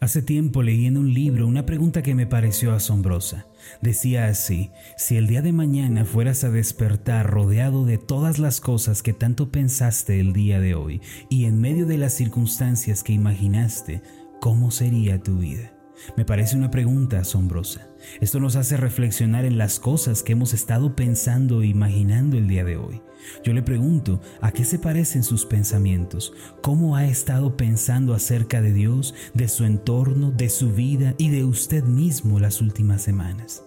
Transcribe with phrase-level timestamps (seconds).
[0.00, 3.46] Hace tiempo leí en un libro una pregunta que me pareció asombrosa.
[3.80, 9.02] Decía así, si el día de mañana fueras a despertar rodeado de todas las cosas
[9.02, 14.02] que tanto pensaste el día de hoy y en medio de las circunstancias que imaginaste,
[14.40, 15.73] ¿cómo sería tu vida?
[16.16, 17.88] Me parece una pregunta asombrosa.
[18.20, 22.64] Esto nos hace reflexionar en las cosas que hemos estado pensando e imaginando el día
[22.64, 23.02] de hoy.
[23.42, 26.34] Yo le pregunto, ¿a qué se parecen sus pensamientos?
[26.62, 31.44] ¿Cómo ha estado pensando acerca de Dios, de su entorno, de su vida y de
[31.44, 33.64] usted mismo las últimas semanas?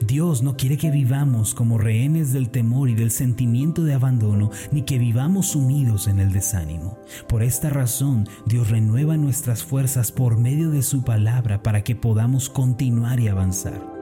[0.00, 4.82] Dios no quiere que vivamos como rehenes del temor y del sentimiento de abandono, ni
[4.82, 6.98] que vivamos sumidos en el desánimo.
[7.28, 12.48] Por esta razón, Dios renueva nuestras fuerzas por medio de su palabra para que podamos
[12.48, 13.96] continuar y avanzar.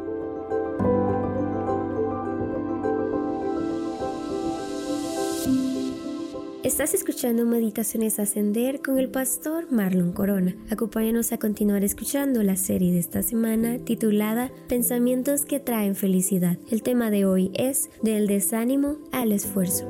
[6.64, 10.56] Estás escuchando Meditaciones Ascender con el pastor Marlon Corona.
[10.70, 16.56] Acompáñanos a continuar escuchando la serie de esta semana titulada Pensamientos que traen felicidad.
[16.70, 19.84] El tema de hoy es Del desánimo al esfuerzo.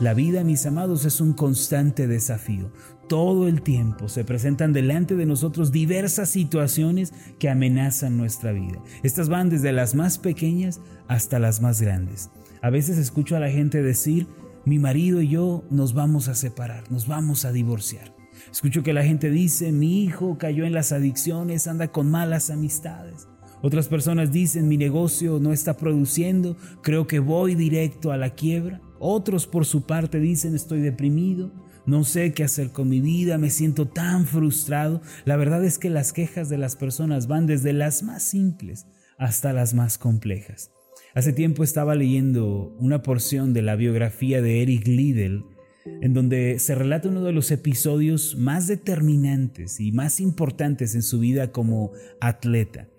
[0.00, 2.72] La vida, mis amados, es un constante desafío.
[3.10, 8.82] Todo el tiempo se presentan delante de nosotros diversas situaciones que amenazan nuestra vida.
[9.02, 12.30] Estas van desde las más pequeñas hasta las más grandes.
[12.66, 14.26] A veces escucho a la gente decir,
[14.64, 18.12] mi marido y yo nos vamos a separar, nos vamos a divorciar.
[18.50, 23.28] Escucho que la gente dice, mi hijo cayó en las adicciones, anda con malas amistades.
[23.62, 28.80] Otras personas dicen, mi negocio no está produciendo, creo que voy directo a la quiebra.
[28.98, 31.52] Otros por su parte dicen, estoy deprimido,
[31.86, 35.02] no sé qué hacer con mi vida, me siento tan frustrado.
[35.24, 39.52] La verdad es que las quejas de las personas van desde las más simples hasta
[39.52, 40.72] las más complejas.
[41.16, 45.44] Hace tiempo estaba leyendo una porción de la biografía de Eric Liddell,
[46.02, 51.18] en donde se relata uno de los episodios más determinantes y más importantes en su
[51.18, 52.90] vida como atleta.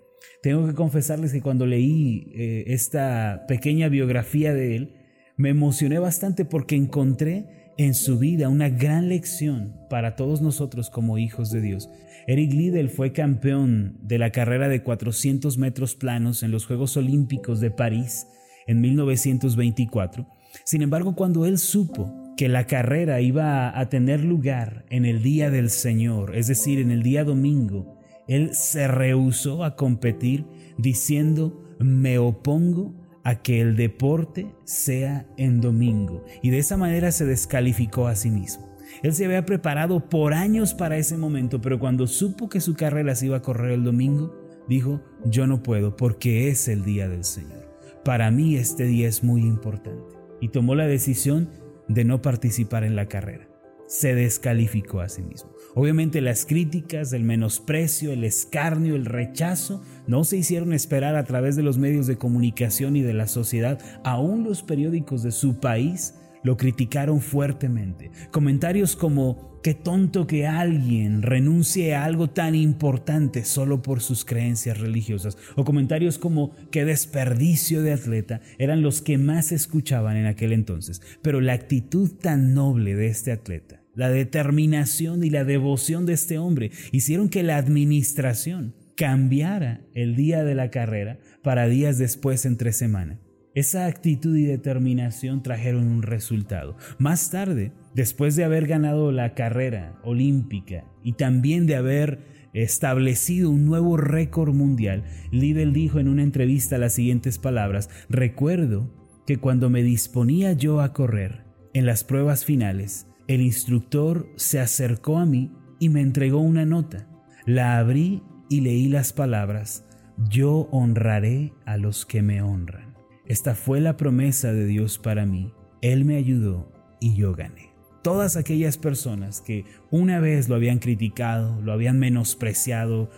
[0.41, 4.95] Tengo que confesarles que cuando leí eh, esta pequeña biografía de él,
[5.35, 11.17] me emocioné bastante porque encontré en su vida una gran lección para todos nosotros como
[11.17, 11.89] hijos de Dios.
[12.25, 17.59] Eric Liddell fue campeón de la carrera de 400 metros planos en los Juegos Olímpicos
[17.59, 18.27] de París
[18.65, 20.27] en 1924.
[20.65, 25.49] Sin embargo, cuando él supo que la carrera iba a tener lugar en el día
[25.49, 30.45] del Señor, es decir, en el día domingo, él se rehusó a competir
[30.77, 36.23] diciendo, me opongo a que el deporte sea en domingo.
[36.41, 38.73] Y de esa manera se descalificó a sí mismo.
[39.03, 43.15] Él se había preparado por años para ese momento, pero cuando supo que su carrera
[43.15, 44.33] se iba a correr el domingo,
[44.69, 47.69] dijo, yo no puedo porque es el día del Señor.
[48.05, 50.15] Para mí este día es muy importante.
[50.39, 51.49] Y tomó la decisión
[51.89, 53.49] de no participar en la carrera.
[53.89, 55.51] Se descalificó a sí mismo.
[55.75, 61.55] Obviamente las críticas, el menosprecio, el escarnio, el rechazo no se hicieron esperar a través
[61.55, 63.79] de los medios de comunicación y de la sociedad.
[64.03, 68.11] Aún los periódicos de su país lo criticaron fuertemente.
[68.31, 74.79] Comentarios como, qué tonto que alguien renuncie a algo tan importante solo por sus creencias
[74.79, 75.37] religiosas.
[75.55, 81.01] O comentarios como, qué desperdicio de atleta eran los que más escuchaban en aquel entonces.
[81.21, 86.37] Pero la actitud tan noble de este atleta, la determinación y la devoción de este
[86.37, 92.73] hombre hicieron que la administración cambiara el día de la carrera para días después entre
[92.73, 93.19] semana.
[93.55, 96.77] Esa actitud y determinación trajeron un resultado.
[96.99, 102.19] Más tarde, después de haber ganado la carrera olímpica y también de haber
[102.53, 108.93] establecido un nuevo récord mundial, Liddell dijo en una entrevista las siguientes palabras, recuerdo
[109.25, 115.17] que cuando me disponía yo a correr en las pruebas finales, el instructor se acercó
[115.17, 117.07] a mí y me entregó una nota.
[117.45, 119.85] La abrí y leí las palabras,
[120.29, 122.95] yo honraré a los que me honran.
[123.25, 125.53] Esta fue la promesa de Dios para mí.
[125.81, 126.71] Él me ayudó
[127.01, 127.73] y yo gané.
[128.01, 133.09] Todas aquellas personas que una vez lo habían criticado, lo habían menospreciado,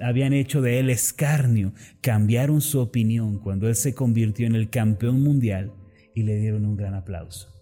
[0.00, 5.20] habían hecho de él escarnio, cambiaron su opinión cuando él se convirtió en el campeón
[5.20, 5.72] mundial
[6.14, 7.55] y le dieron un gran aplauso.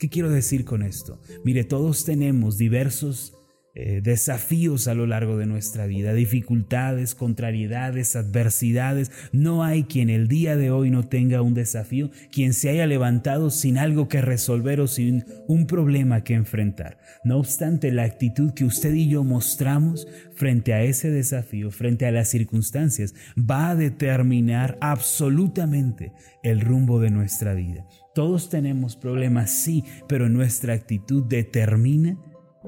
[0.00, 1.20] ¿Qué quiero decir con esto?
[1.44, 3.34] Mire, todos tenemos diversos
[3.72, 9.12] eh, desafíos a lo largo de nuestra vida, dificultades, contrariedades, adversidades.
[9.32, 13.50] No hay quien el día de hoy no tenga un desafío, quien se haya levantado
[13.50, 16.98] sin algo que resolver o sin un problema que enfrentar.
[17.22, 22.10] No obstante, la actitud que usted y yo mostramos frente a ese desafío, frente a
[22.10, 26.12] las circunstancias, va a determinar absolutamente
[26.42, 27.86] el rumbo de nuestra vida.
[28.16, 32.18] Todos tenemos problemas, sí, pero nuestra actitud determina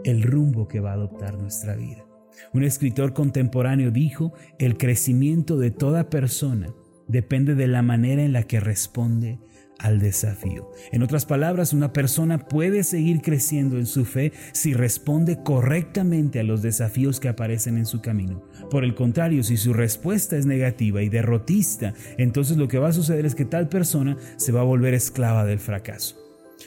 [0.05, 2.05] el rumbo que va a adoptar nuestra vida.
[2.53, 6.75] Un escritor contemporáneo dijo, el crecimiento de toda persona
[7.09, 9.39] depende de la manera en la que responde
[9.79, 10.71] al desafío.
[10.93, 16.45] En otras palabras, una persona puede seguir creciendo en su fe si responde correctamente a
[16.45, 18.45] los desafíos que aparecen en su camino.
[18.71, 22.93] Por el contrario, si su respuesta es negativa y derrotista, entonces lo que va a
[22.93, 26.22] suceder es que tal persona se va a volver esclava del fracaso.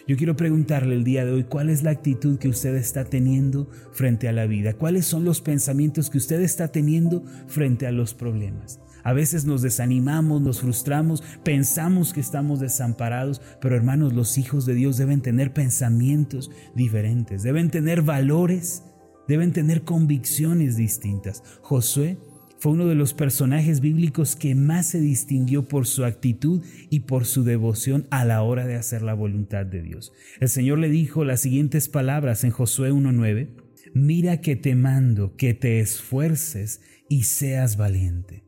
[0.07, 3.69] Yo quiero preguntarle el día de hoy cuál es la actitud que usted está teniendo
[3.91, 8.13] frente a la vida, cuáles son los pensamientos que usted está teniendo frente a los
[8.13, 8.79] problemas.
[9.03, 14.73] A veces nos desanimamos, nos frustramos, pensamos que estamos desamparados, pero hermanos, los hijos de
[14.73, 18.83] Dios deben tener pensamientos diferentes, deben tener valores,
[19.27, 21.43] deben tener convicciones distintas.
[21.61, 22.17] Josué
[22.65, 27.25] fue uno de los personajes bíblicos que más se distinguió por su actitud y por
[27.25, 30.13] su devoción a la hora de hacer la voluntad de Dios.
[30.39, 33.49] El Señor le dijo las siguientes palabras en Josué 1.9,
[33.93, 38.45] mira que te mando que te esfuerces y seas valiente.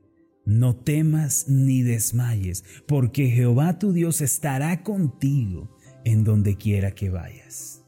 [0.47, 7.85] No temas ni desmayes, porque Jehová tu Dios estará contigo en donde quiera que vayas.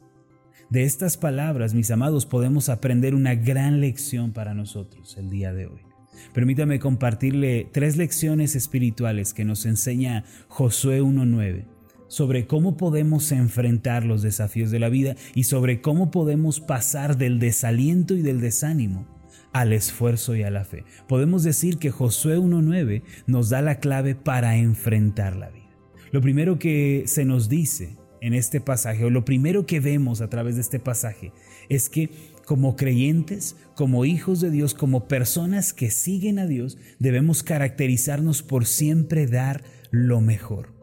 [0.69, 5.65] De estas palabras, mis amados, podemos aprender una gran lección para nosotros el día de
[5.65, 5.88] hoy.
[6.33, 11.65] Permítame compartirle tres lecciones espirituales que nos enseña Josué 1.9
[12.07, 17.39] sobre cómo podemos enfrentar los desafíos de la vida y sobre cómo podemos pasar del
[17.39, 19.07] desaliento y del desánimo
[19.53, 20.83] al esfuerzo y a la fe.
[21.07, 25.69] Podemos decir que Josué 1.9 nos da la clave para enfrentar la vida.
[26.11, 30.29] Lo primero que se nos dice en este pasaje, o lo primero que vemos a
[30.29, 31.31] través de este pasaje,
[31.69, 32.09] es que
[32.49, 38.65] como creyentes, como hijos de Dios, como personas que siguen a Dios, debemos caracterizarnos por
[38.65, 40.73] siempre dar lo mejor.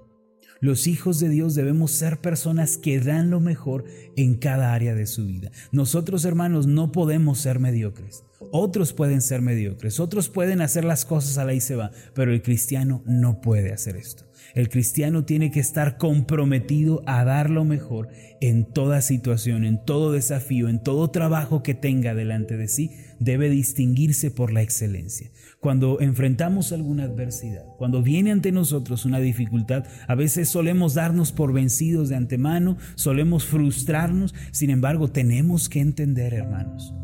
[0.61, 3.83] Los hijos de Dios debemos ser personas que dan lo mejor
[4.15, 5.51] en cada área de su vida.
[5.73, 8.23] Nosotros, hermanos, no podemos ser mediocres.
[8.53, 12.33] Otros pueden ser mediocres, otros pueden hacer las cosas a la y se va, pero
[12.33, 14.25] el cristiano no puede hacer esto.
[14.55, 18.09] El cristiano tiene que estar comprometido a dar lo mejor
[18.41, 22.91] en toda situación, en todo desafío, en todo trabajo que tenga delante de sí.
[23.19, 25.31] Debe distinguirse por la excelencia.
[25.61, 31.53] Cuando enfrentamos alguna adversidad, cuando viene ante nosotros una dificultad, a veces solemos darnos por
[31.53, 34.35] vencidos de antemano, solemos frustrarnos.
[34.53, 36.95] Sin embargo, tenemos que entender, hermanos,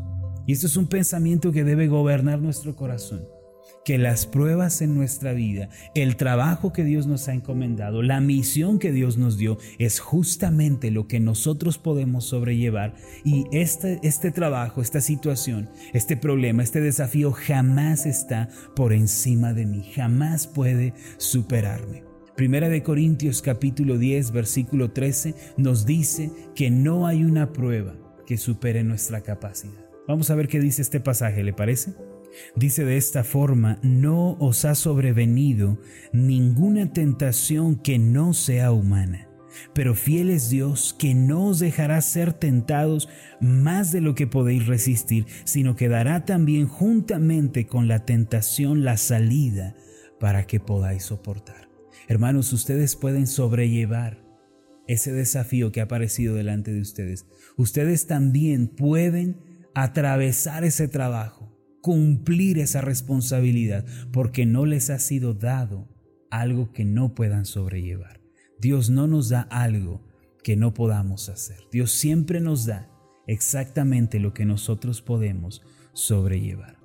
[0.45, 3.32] y esto es un pensamiento que debe gobernar nuestro corazón
[3.85, 8.79] que las pruebas en nuestra vida, el trabajo que Dios nos ha encomendado, la misión
[8.79, 12.95] que Dios nos dio, es justamente lo que nosotros podemos sobrellevar.
[13.23, 19.65] Y este, este trabajo, esta situación, este problema, este desafío jamás está por encima de
[19.65, 22.03] mí, jamás puede superarme.
[22.35, 27.95] Primera de Corintios capítulo 10 versículo 13 nos dice que no hay una prueba
[28.25, 29.85] que supere nuestra capacidad.
[30.07, 31.93] Vamos a ver qué dice este pasaje, ¿le parece?
[32.55, 35.79] Dice de esta forma, no os ha sobrevenido
[36.11, 39.27] ninguna tentación que no sea humana,
[39.73, 43.09] pero fiel es Dios que no os dejará ser tentados
[43.39, 48.97] más de lo que podéis resistir, sino que dará también juntamente con la tentación la
[48.97, 49.75] salida
[50.19, 51.69] para que podáis soportar.
[52.07, 54.23] Hermanos, ustedes pueden sobrellevar
[54.87, 57.25] ese desafío que ha aparecido delante de ustedes.
[57.55, 59.37] Ustedes también pueden
[59.73, 61.52] atravesar ese trabajo
[61.83, 65.89] cumplir esa responsabilidad porque no les ha sido dado
[66.31, 68.21] algo que no puedan sobrellevar.
[68.57, 70.01] Dios no nos da algo
[70.45, 71.57] que no podamos hacer.
[71.73, 72.89] Dios siempre nos da
[73.27, 75.61] exactamente lo que nosotros podemos
[75.91, 76.79] sobrellevar.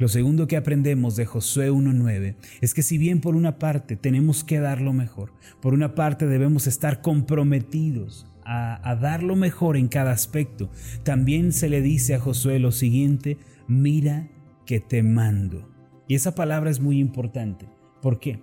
[0.00, 4.42] Lo segundo que aprendemos de Josué 1.9 es que si bien por una parte tenemos
[4.42, 9.76] que dar lo mejor, por una parte debemos estar comprometidos a, a dar lo mejor
[9.76, 10.72] en cada aspecto,
[11.04, 13.38] también se le dice a Josué lo siguiente,
[13.68, 14.30] mira
[14.66, 15.70] que te mando.
[16.08, 17.68] Y esa palabra es muy importante.
[18.02, 18.40] ¿Por qué?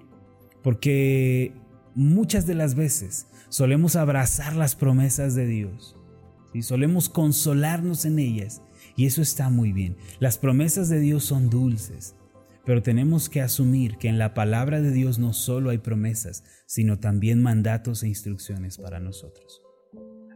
[0.64, 1.54] Porque
[1.96, 5.98] muchas de las veces solemos abrazar las promesas de Dios
[6.54, 8.62] y solemos consolarnos en ellas
[8.96, 9.98] y eso está muy bien.
[10.20, 12.16] Las promesas de Dios son dulces,
[12.66, 17.00] pero tenemos que asumir que en la palabra de Dios no solo hay promesas, sino
[17.00, 19.62] también mandatos e instrucciones para nosotros.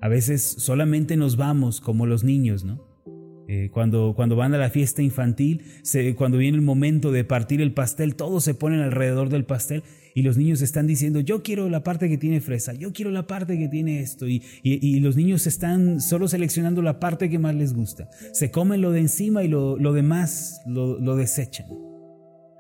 [0.02, 2.85] A veces solamente nos vamos como los niños, ¿no?
[3.48, 5.64] Eh, cuando, cuando van a la fiesta infantil,
[6.18, 9.84] cuando viene el momento de partir el pastel, todos se ponen alrededor del pastel
[10.16, 13.28] y los niños están diciendo, yo quiero la parte que tiene fresa, yo quiero la
[13.28, 14.28] parte que tiene esto.
[14.28, 14.42] Y,
[15.00, 18.10] los niños están solo seleccionando la parte que más les gusta.
[18.34, 21.68] Se comen lo de encima y lo, demás lo desechan.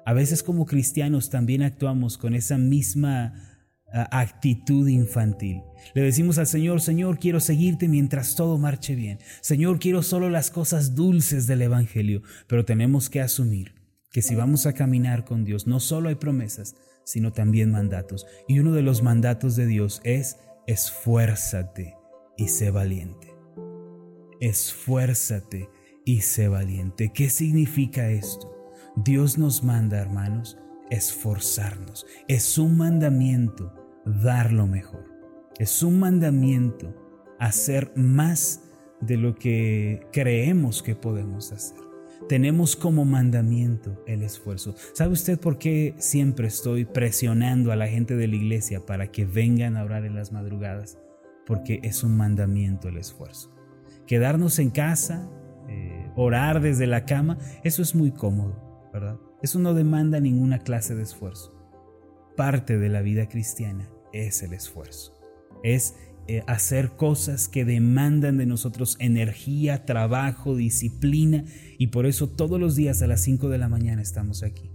[0.05, 3.54] A veces como cristianos también actuamos con esa misma
[4.03, 5.63] actitud infantil.
[5.93, 9.19] Le decimos al Señor, Señor, quiero seguirte mientras todo marche bien.
[9.41, 12.21] Señor, quiero solo las cosas dulces del Evangelio.
[12.47, 13.73] Pero tenemos que asumir
[14.11, 16.75] que si vamos a caminar con Dios, no solo hay promesas,
[17.05, 18.25] sino también mandatos.
[18.47, 20.37] Y uno de los mandatos de Dios es,
[20.67, 21.95] esfuérzate
[22.37, 23.33] y sé valiente.
[24.41, 25.69] Esfuérzate
[26.03, 27.11] y sé valiente.
[27.13, 28.51] ¿Qué significa esto?
[28.97, 30.57] Dios nos manda, hermanos,
[30.89, 32.05] esforzarnos.
[32.27, 35.03] Es un mandamiento dar lo mejor.
[35.57, 36.93] Es un mandamiento
[37.39, 38.63] hacer más
[39.01, 41.79] de lo que creemos que podemos hacer.
[42.29, 44.75] Tenemos como mandamiento el esfuerzo.
[44.93, 49.25] ¿Sabe usted por qué siempre estoy presionando a la gente de la iglesia para que
[49.25, 50.97] vengan a orar en las madrugadas?
[51.45, 53.53] Porque es un mandamiento el esfuerzo.
[54.07, 55.29] Quedarnos en casa,
[55.69, 59.19] eh, orar desde la cama, eso es muy cómodo, ¿verdad?
[59.43, 61.53] Eso no demanda ninguna clase de esfuerzo.
[62.35, 65.13] Parte de la vida cristiana es el esfuerzo.
[65.63, 65.95] Es
[66.27, 71.43] eh, hacer cosas que demandan de nosotros energía, trabajo, disciplina
[71.77, 74.71] y por eso todos los días a las 5 de la mañana estamos aquí.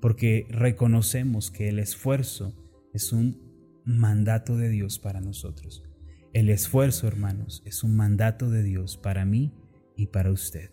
[0.00, 2.54] Porque reconocemos que el esfuerzo
[2.92, 5.82] es un mandato de Dios para nosotros.
[6.32, 9.52] El esfuerzo, hermanos, es un mandato de Dios para mí
[9.96, 10.70] y para usted.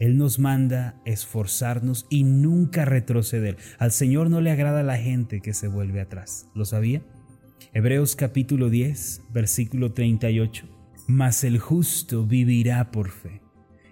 [0.00, 3.56] Él nos manda esforzarnos y nunca retroceder.
[3.78, 6.48] Al Señor no le agrada la gente que se vuelve atrás.
[6.54, 7.02] ¿Lo sabía?
[7.72, 10.66] Hebreos capítulo 10, versículo 38.
[11.06, 13.42] Mas el justo vivirá por fe,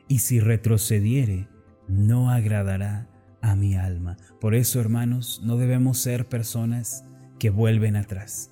[0.08, 1.48] y si retrocediere,
[1.88, 3.08] no agradará
[3.40, 4.16] a mi alma.
[4.40, 7.04] Por eso, hermanos, no debemos ser personas
[7.38, 8.50] que vuelven atrás.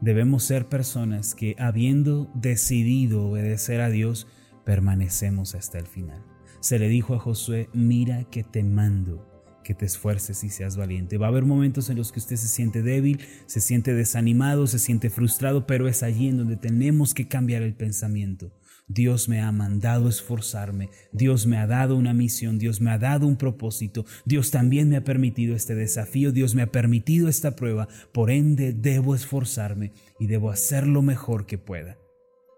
[0.00, 4.26] Debemos ser personas que, habiendo decidido obedecer a Dios,
[4.64, 6.24] permanecemos hasta el final.
[6.60, 9.31] Se le dijo a Josué, mira que te mando
[9.62, 11.18] que te esfuerces y seas valiente.
[11.18, 14.78] Va a haber momentos en los que usted se siente débil, se siente desanimado, se
[14.78, 18.52] siente frustrado, pero es allí en donde tenemos que cambiar el pensamiento.
[18.88, 23.26] Dios me ha mandado esforzarme, Dios me ha dado una misión, Dios me ha dado
[23.26, 27.88] un propósito, Dios también me ha permitido este desafío, Dios me ha permitido esta prueba,
[28.12, 31.96] por ende debo esforzarme y debo hacer lo mejor que pueda.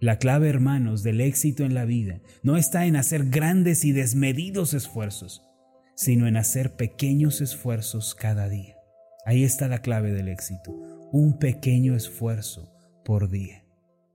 [0.01, 4.75] La clave, hermanos, del éxito en la vida no está en hacer grandes y desmedidos
[4.75, 5.43] esfuerzos,
[5.95, 8.77] sino en hacer pequeños esfuerzos cada día.
[9.25, 10.73] Ahí está la clave del éxito.
[11.13, 12.73] Un pequeño esfuerzo
[13.05, 13.65] por día.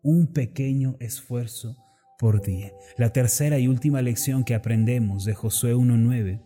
[0.01, 1.77] Un pequeño esfuerzo
[2.19, 2.71] por día.
[2.97, 6.43] La tercera y última lección que aprendemos de Josué 1.9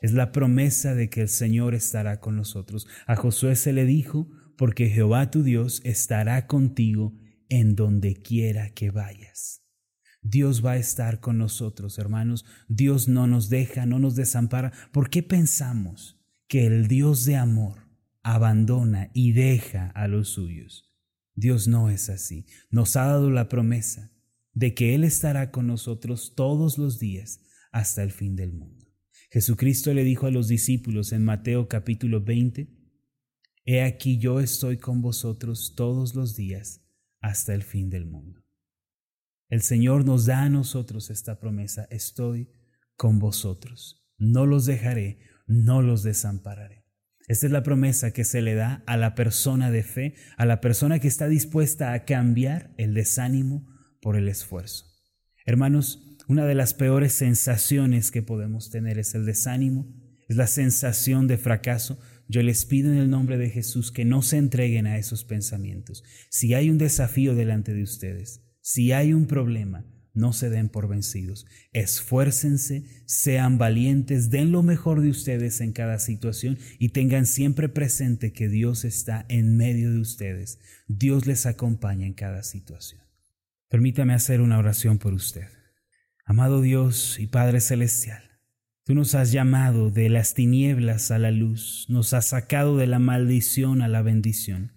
[0.00, 2.88] es la promesa de que el Señor estará con nosotros.
[3.06, 7.14] A Josué se le dijo, porque Jehová tu Dios estará contigo
[7.48, 9.62] en donde quiera que vayas.
[10.22, 12.44] Dios va a estar con nosotros, hermanos.
[12.68, 14.72] Dios no nos deja, no nos desampara.
[14.92, 17.88] ¿Por qué pensamos que el Dios de amor
[18.22, 20.94] abandona y deja a los suyos?
[21.34, 22.46] Dios no es así.
[22.70, 24.12] Nos ha dado la promesa
[24.52, 27.40] de que Él estará con nosotros todos los días
[27.72, 28.86] hasta el fin del mundo.
[29.30, 32.68] Jesucristo le dijo a los discípulos en Mateo capítulo 20,
[33.64, 36.82] He aquí yo estoy con vosotros todos los días
[37.20, 38.39] hasta el fin del mundo.
[39.50, 42.52] El Señor nos da a nosotros esta promesa, estoy
[42.96, 46.84] con vosotros, no los dejaré, no los desampararé.
[47.26, 50.60] Esta es la promesa que se le da a la persona de fe, a la
[50.60, 53.66] persona que está dispuesta a cambiar el desánimo
[54.00, 54.86] por el esfuerzo.
[55.44, 59.92] Hermanos, una de las peores sensaciones que podemos tener es el desánimo,
[60.28, 62.00] es la sensación de fracaso.
[62.28, 66.04] Yo les pido en el nombre de Jesús que no se entreguen a esos pensamientos.
[66.30, 70.88] Si hay un desafío delante de ustedes, si hay un problema, no se den por
[70.88, 71.46] vencidos.
[71.72, 78.32] Esfuércense, sean valientes, den lo mejor de ustedes en cada situación y tengan siempre presente
[78.32, 80.58] que Dios está en medio de ustedes.
[80.88, 83.00] Dios les acompaña en cada situación.
[83.68, 85.48] Permítame hacer una oración por usted.
[86.24, 88.22] Amado Dios y Padre Celestial,
[88.84, 92.98] tú nos has llamado de las tinieblas a la luz, nos has sacado de la
[92.98, 94.72] maldición a la bendición,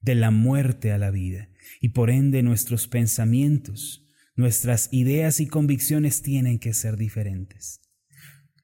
[0.00, 1.48] de la muerte a la vida
[1.80, 4.06] y por ende nuestros pensamientos,
[4.36, 7.80] nuestras ideas y convicciones tienen que ser diferentes.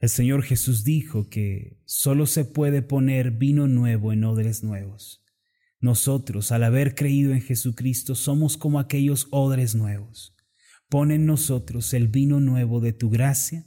[0.01, 5.25] El Señor Jesús dijo que solo se puede poner vino nuevo en odres nuevos.
[5.81, 10.37] Nosotros, al haber creído en Jesucristo, somos como aquellos odres nuevos.
[10.89, 13.67] Pon en nosotros el vino nuevo de tu gracia,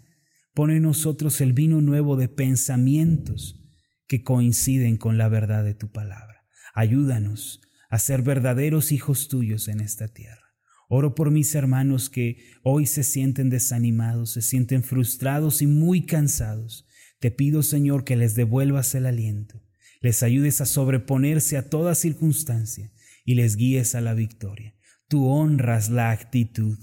[0.54, 3.64] pon en nosotros el vino nuevo de pensamientos
[4.08, 6.46] que coinciden con la verdad de tu palabra.
[6.74, 10.54] Ayúdanos a ser verdaderos hijos tuyos en esta tierra.
[10.90, 16.88] Oro por mis hermanos que hoy se sienten desanimados, se sienten frustrados y muy cansados.
[17.20, 19.64] Te pido, Señor, que les devuelvas el aliento,
[20.02, 22.92] les ayudes a sobreponerse a toda circunstancia,
[23.28, 24.74] y les guíes a la victoria.
[25.10, 26.78] Tú honras la actitud.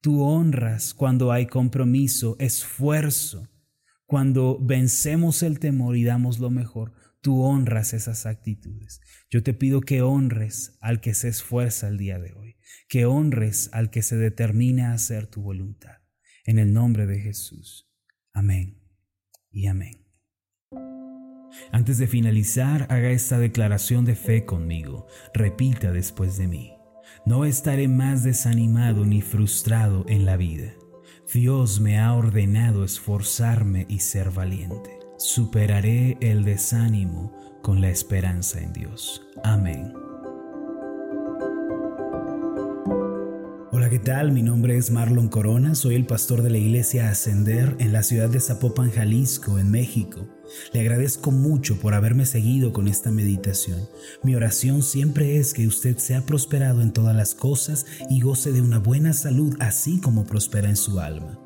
[0.00, 3.48] Tú honras cuando hay compromiso, esfuerzo,
[4.04, 6.92] cuando vencemos el temor y damos lo mejor.
[7.26, 9.00] Tú honras esas actitudes.
[9.30, 12.56] Yo te pido que honres al que se esfuerza el día de hoy,
[12.88, 15.96] que honres al que se determina a hacer tu voluntad.
[16.44, 17.90] En el nombre de Jesús.
[18.32, 18.80] Amén
[19.50, 20.06] y amén.
[21.72, 25.08] Antes de finalizar, haga esta declaración de fe conmigo.
[25.34, 26.74] Repita después de mí.
[27.24, 30.74] No estaré más desanimado ni frustrado en la vida.
[31.34, 35.05] Dios me ha ordenado esforzarme y ser valiente.
[35.26, 39.22] Superaré el desánimo con la esperanza en Dios.
[39.42, 39.92] Amén.
[43.72, 44.30] Hola, ¿qué tal?
[44.30, 48.30] Mi nombre es Marlon Corona, soy el pastor de la iglesia Ascender en la ciudad
[48.30, 50.28] de Zapopan, Jalisco, en México.
[50.72, 53.80] Le agradezco mucho por haberme seguido con esta meditación.
[54.22, 58.60] Mi oración siempre es que usted sea prosperado en todas las cosas y goce de
[58.62, 61.45] una buena salud así como prospera en su alma.